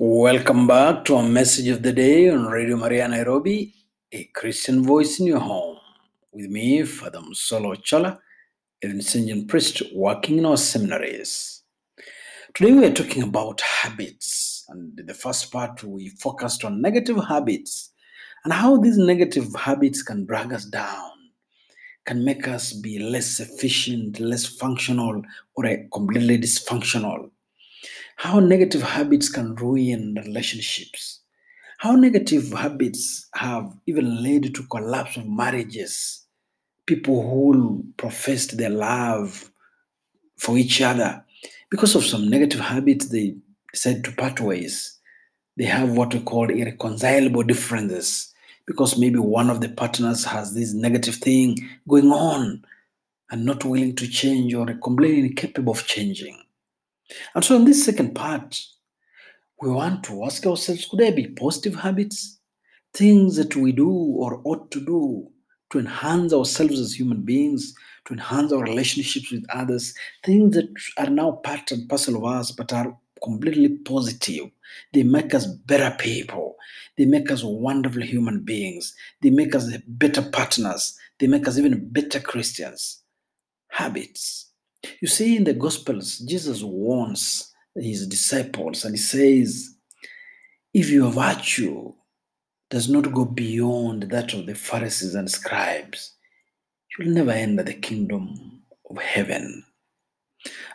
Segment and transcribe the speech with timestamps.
[0.00, 3.72] Welcome back to our message of the day on Radio Maria Nairobi,
[4.10, 5.76] a Christian voice in your home.
[6.32, 8.18] With me, Father Musolo Chola,
[8.82, 11.62] a Vincentian priest working in our seminaries.
[12.54, 14.64] Today we are talking about habits.
[14.68, 17.92] And in the first part, we focused on negative habits
[18.42, 21.12] and how these negative habits can drag us down,
[22.04, 25.22] can make us be less efficient, less functional,
[25.54, 27.30] or completely dysfunctional
[28.16, 31.20] how negative habits can ruin relationships,
[31.78, 36.24] how negative habits have even led to collapse of marriages,
[36.86, 39.50] people who professed their love
[40.36, 41.24] for each other.
[41.70, 43.36] Because of some negative habits they
[43.72, 44.98] said to part ways.
[45.56, 48.32] They have what we call irreconcilable differences.
[48.66, 51.56] Because maybe one of the partners has this negative thing
[51.88, 52.64] going on
[53.30, 56.43] and not willing to change or completely incapable of changing
[57.34, 58.60] and so, in this second part,
[59.60, 62.38] we want to ask ourselves could there be positive habits,
[62.92, 65.30] things that we do or ought to do
[65.70, 67.74] to enhance ourselves as human beings,
[68.06, 72.50] to enhance our relationships with others, things that are now part and parcel of us
[72.52, 74.50] but are completely positive.
[74.92, 76.56] They make us better people.
[76.96, 78.94] They make us wonderful human beings.
[79.22, 80.96] They make us better partners.
[81.18, 83.02] They make us even better Christians.
[83.68, 84.52] Habits.
[85.00, 89.74] You see, in the Gospels, Jesus warns his disciples and he says,
[90.72, 91.92] If your virtue
[92.70, 96.14] does not go beyond that of the Pharisees and scribes,
[96.90, 99.64] you will never enter the kingdom of heaven.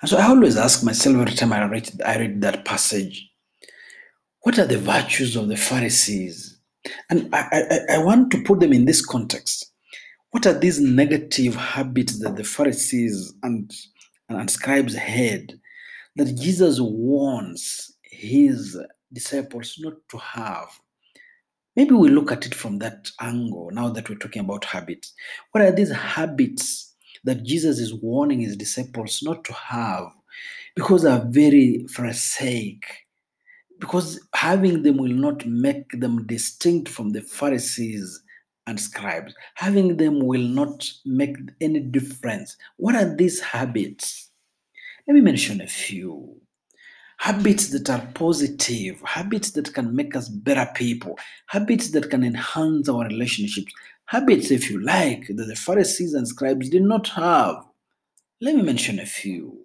[0.00, 3.30] And so I always ask myself every time I read, I read that passage,
[4.42, 6.58] what are the virtues of the Pharisees?
[7.10, 9.72] And I, I, I want to put them in this context.
[10.30, 13.72] What are these negative habits that the Pharisees and
[14.28, 15.54] and scribes had
[16.16, 18.78] that Jesus warns his
[19.12, 20.68] disciples not to have.
[21.76, 25.12] Maybe we look at it from that angle now that we're talking about habits.
[25.52, 26.94] What are these habits
[27.24, 30.08] that Jesus is warning his disciples not to have
[30.74, 32.82] because they are very Pharisaic?
[33.78, 38.22] Because having them will not make them distinct from the Pharisees
[38.68, 39.34] and scribes.
[39.54, 42.56] Having them will not make any difference.
[42.76, 44.30] What are these habits?
[45.06, 46.36] Let me mention a few.
[47.16, 52.88] Habits that are positive, habits that can make us better people, habits that can enhance
[52.88, 53.72] our relationships,
[54.04, 57.56] habits, if you like, that the Pharisees and scribes did not have.
[58.40, 59.64] Let me mention a few.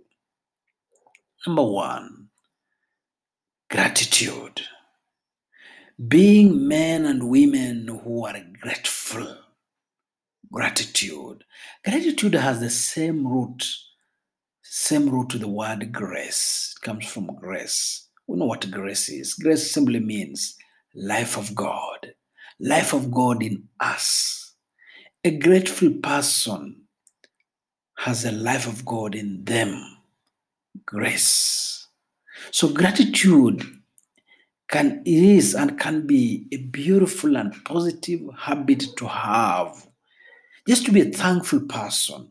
[1.45, 2.29] Number one,
[3.69, 4.61] gratitude
[6.07, 9.37] being men and women who are grateful.
[10.51, 11.43] Gratitude.
[11.85, 13.65] Gratitude has the same root,
[14.63, 16.75] same root to the word grace.
[16.77, 18.07] It comes from grace.
[18.27, 19.33] We know what grace is.
[19.35, 20.55] Grace simply means
[20.95, 22.13] life of God,
[22.59, 24.55] life of God in us.
[25.23, 26.83] A grateful person
[27.99, 29.97] has a life of God in them.
[30.85, 31.87] Grace.
[32.51, 33.63] So gratitude
[34.73, 39.87] can is and can be a beautiful and positive habit to have.
[40.67, 42.29] Just to be a thankful person,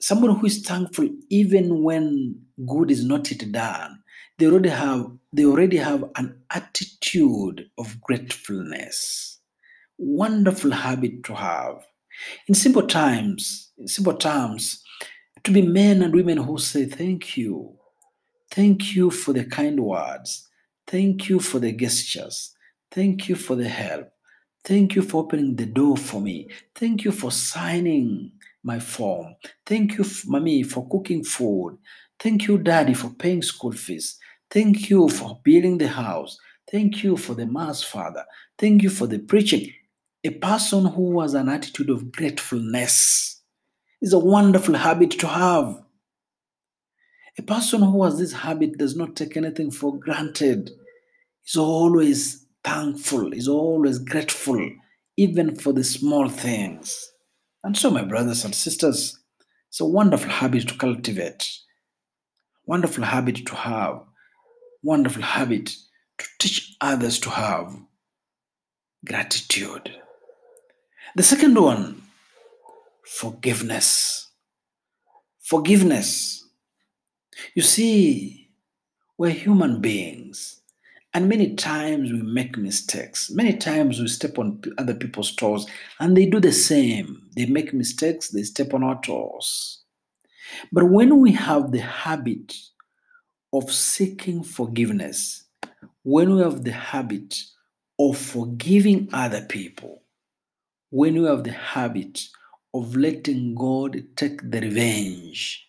[0.00, 4.02] someone who is thankful even when good is not yet done.
[4.38, 9.40] They already have they already have an attitude of gratefulness.
[9.98, 11.84] Wonderful habit to have.
[12.48, 14.82] In simple times, in simple terms,
[15.44, 17.76] to be men and women who say thank you.
[18.52, 20.48] Thank you for the kind words.
[20.90, 22.56] Thank you for the gestures.
[22.90, 24.10] Thank you for the help.
[24.64, 26.50] Thank you for opening the door for me.
[26.74, 28.32] Thank you for signing
[28.64, 29.36] my form.
[29.64, 31.78] Thank you, mommy, for cooking food.
[32.18, 34.18] Thank you, daddy, for paying school fees.
[34.50, 36.36] Thank you for building the house.
[36.68, 38.24] Thank you for the mass, father.
[38.58, 39.72] Thank you for the preaching.
[40.24, 43.42] A person who has an attitude of gratefulness
[44.02, 45.82] is a wonderful habit to have.
[47.38, 50.72] A person who has this habit does not take anything for granted.
[51.44, 54.70] He's always thankful, he's always grateful,
[55.16, 57.12] even for the small things.
[57.64, 59.18] And so, my brothers and sisters,
[59.68, 61.50] it's a wonderful habit to cultivate,
[62.66, 64.02] wonderful habit to have,
[64.82, 65.70] wonderful habit
[66.18, 67.76] to teach others to have
[69.04, 69.94] gratitude.
[71.16, 72.02] The second one,
[73.04, 74.28] forgiveness.
[75.40, 76.44] Forgiveness.
[77.54, 78.50] You see,
[79.18, 80.59] we're human beings,
[81.14, 83.30] and many times we make mistakes.
[83.30, 85.66] Many times we step on other people's toes,
[86.00, 87.22] and they do the same.
[87.36, 89.82] They make mistakes, they step on our toes.
[90.72, 92.54] But when we have the habit
[93.52, 95.44] of seeking forgiveness,
[96.04, 97.40] when we have the habit
[97.98, 100.02] of forgiving other people,
[100.90, 102.28] when we have the habit
[102.74, 105.66] of letting God take the revenge,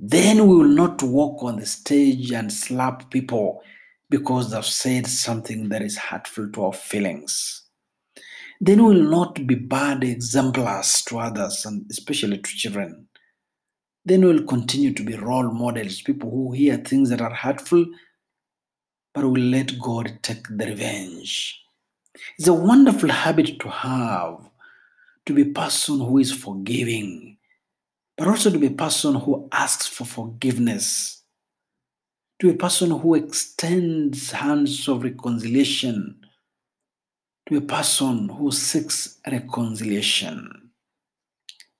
[0.00, 3.62] then we will not walk on the stage and slap people
[4.12, 7.62] because they've said something that is hurtful to our feelings.
[8.60, 13.08] Then we will not be bad exemplars to others and especially to children.
[14.04, 17.86] Then we'll continue to be role models, people who hear things that are hurtful,
[19.14, 21.58] but will let God take the revenge.
[22.38, 24.40] It's a wonderful habit to have
[25.24, 27.38] to be a person who is forgiving,
[28.18, 31.21] but also to be a person who asks for forgiveness,
[32.42, 36.16] to a person who extends hands of reconciliation,
[37.48, 40.72] to a person who seeks reconciliation.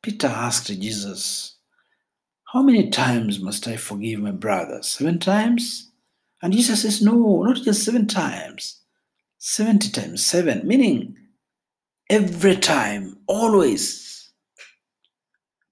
[0.00, 1.56] Peter asked Jesus,
[2.44, 4.84] How many times must I forgive my brother?
[4.84, 5.90] Seven times?
[6.40, 8.82] And Jesus says, No, not just seven times,
[9.38, 11.16] 70 times seven, meaning
[12.08, 14.30] every time, always.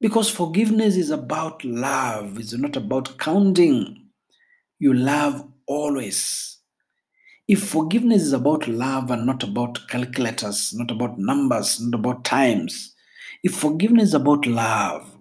[0.01, 4.00] Because forgiveness is about love, it's not about counting.
[4.81, 6.57] You love always.
[7.47, 12.95] If forgiveness is about love and not about calculators, not about numbers, not about times,
[13.43, 15.19] if forgiveness is about love,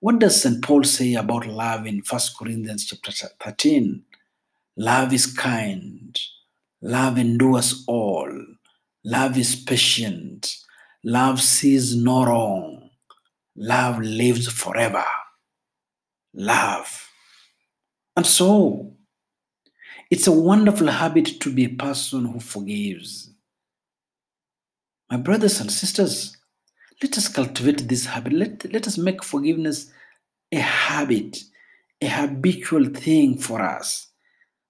[0.00, 0.64] what does St.
[0.64, 4.02] Paul say about love in 1 Corinthians chapter 13?
[4.78, 6.18] Love is kind,
[6.80, 8.32] love endures all,
[9.04, 10.56] love is patient,
[11.04, 12.88] love sees no wrong,
[13.56, 15.04] love lives forever.
[16.32, 17.09] Love.
[18.20, 18.92] And so,
[20.10, 23.30] it's a wonderful habit to be a person who forgives.
[25.10, 26.36] My brothers and sisters,
[27.00, 28.34] let us cultivate this habit.
[28.34, 29.90] Let, let us make forgiveness
[30.52, 31.38] a habit,
[32.02, 34.08] a habitual thing for us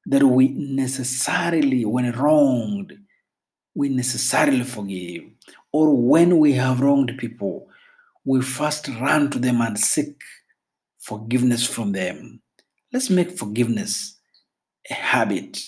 [0.07, 2.97] that we necessarily, when wronged,
[3.75, 5.25] we necessarily forgive.
[5.73, 7.67] Or when we have wronged people,
[8.25, 10.21] we first run to them and seek
[11.01, 12.43] forgiveness from them.
[12.93, 14.17] Let's make forgiveness
[14.91, 15.61] a habit.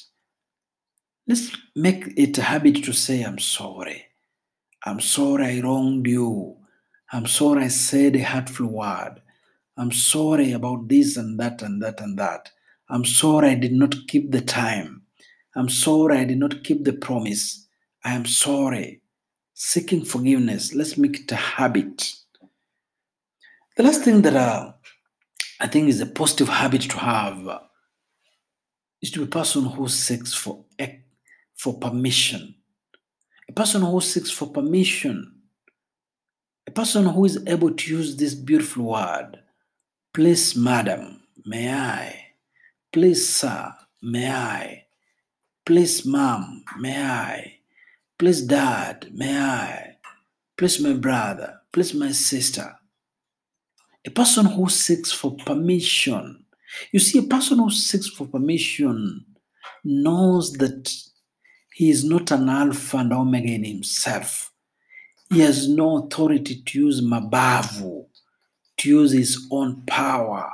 [1.29, 4.07] Let's make it a habit to say, I'm sorry.
[4.85, 6.57] I'm sorry I wronged you.
[7.13, 9.23] I'm sorry I said a hurtful word.
[9.77, 12.51] I'm sorry about this and that and that and that.
[12.89, 15.03] I'm sorry I did not keep the time.
[15.55, 17.69] I'm sorry I did not keep the promise.
[18.05, 19.01] I am sorry.
[19.55, 22.15] Seeking forgiveness, let's make it a habit.
[23.77, 24.73] The last thing that uh,
[25.62, 27.61] I think is a positive habit to have
[29.00, 30.64] is to be a person who seeks for,
[31.55, 32.56] for permission.
[33.49, 35.37] A person who seeks for permission.
[36.67, 39.38] A person who is able to use this beautiful word.
[40.12, 42.26] Please, madam, may I?
[42.93, 43.73] Please, sir,
[44.03, 44.87] may I?
[45.64, 47.59] Please, mom, may I?
[48.19, 49.97] Please, dad, may I?
[50.56, 52.75] Please, my brother, please, my sister.
[54.04, 56.44] A person who seeks for permission.
[56.90, 59.25] You see, a person who seeks for permission
[59.84, 60.93] knows that
[61.75, 64.52] he is not an alpha and omega in himself.
[65.31, 68.06] He has no authority to use mabavu,
[68.78, 70.50] to use his own power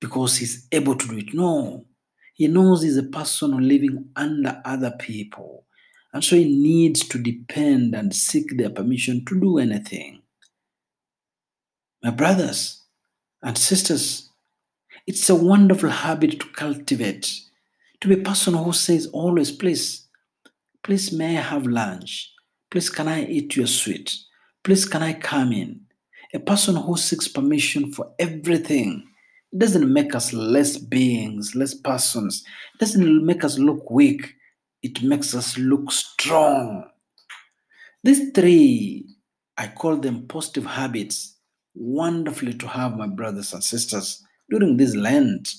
[0.00, 1.34] because he's able to do it.
[1.34, 1.86] No,
[2.34, 5.64] he knows he's a person living under other people.
[6.12, 10.22] And so he needs to depend and seek their permission to do anything.
[12.02, 12.82] My brothers
[13.42, 14.30] and sisters,
[15.06, 17.40] it's a wonderful habit to cultivate.
[18.00, 20.06] To be a person who says always, please,
[20.84, 22.32] please, may I have lunch?
[22.70, 24.16] Please, can I eat your sweet?
[24.62, 25.80] Please, can I come in?
[26.34, 29.08] A person who seeks permission for everything.
[29.52, 32.44] It doesn't make us less beings, less persons.
[32.74, 34.34] It doesn't make us look weak.
[34.82, 36.84] It makes us look strong.
[38.04, 39.06] These three,
[39.56, 41.37] I call them positive habits,
[41.78, 45.54] wonderfully to have, my brothers and sisters, during this Lent.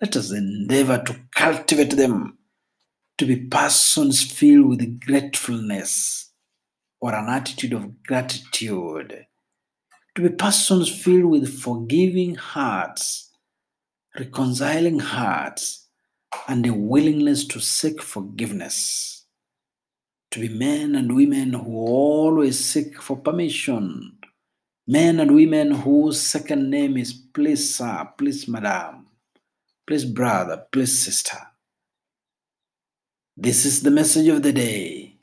[0.00, 2.38] Let us endeavor to cultivate them
[3.18, 6.32] to be persons filled with gratefulness
[7.00, 9.26] or an attitude of gratitude,
[10.14, 13.30] to be persons filled with forgiving hearts,
[14.18, 15.88] reconciling hearts,
[16.48, 19.26] and a willingness to seek forgiveness,
[20.30, 24.18] to be men and women who always seek for permission,
[24.92, 29.06] men and women whose second name is please sir, please madam,
[29.86, 31.38] please brother, please sister.
[33.34, 35.16] This is the message of the day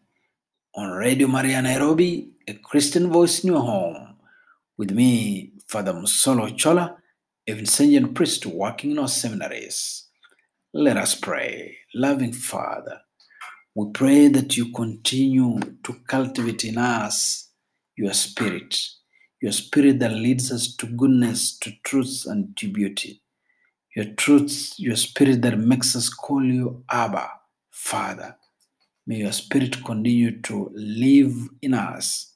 [0.76, 4.16] on Radio Maria Nairobi, a Christian voice in your home,
[4.76, 6.98] with me, Father Musolo Chola,
[7.48, 10.08] a Vincentian priest working in our seminaries.
[10.74, 11.78] Let us pray.
[11.94, 13.02] Loving Father,
[13.76, 17.50] we pray that you continue to cultivate in us
[17.96, 18.76] your spirit,
[19.42, 23.22] your spirit that leads us to goodness, to truth, and to beauty.
[23.96, 27.30] Your truth, your spirit that makes us call you Abba,
[27.72, 28.36] Father.
[29.08, 32.34] May your spirit continue to live in us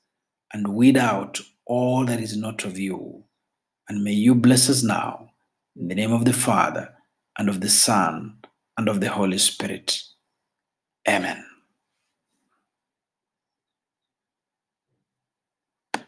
[0.53, 3.23] and weed out all that is not of you.
[3.89, 5.29] And may you bless us now
[5.75, 6.93] in the name of the Father
[7.37, 8.37] and of the Son
[8.77, 10.01] and of the Holy Spirit.
[11.07, 11.52] Amen.